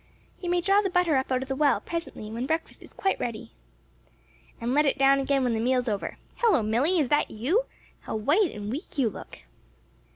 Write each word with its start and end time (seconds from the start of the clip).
"You 0.41 0.49
may 0.49 0.61
draw 0.61 0.81
the 0.81 0.89
butter 0.89 1.15
up 1.15 1.31
out 1.31 1.43
of 1.43 1.47
the 1.47 1.55
well, 1.55 1.79
presently, 1.79 2.31
when 2.31 2.47
breakfast 2.47 2.81
is 2.81 2.91
quite 2.91 3.19
ready." 3.19 3.51
"And 4.59 4.73
let 4.73 4.87
it 4.87 4.97
down 4.97 5.19
again 5.19 5.43
when 5.43 5.53
the 5.53 5.59
meal's 5.59 5.87
over. 5.87 6.17
Hello, 6.37 6.63
Milly! 6.63 6.97
is 6.97 7.09
that 7.09 7.29
you? 7.29 7.65
how 7.99 8.15
white 8.15 8.49
and 8.51 8.71
weak 8.71 8.97
you 8.97 9.11
look!" 9.11 9.41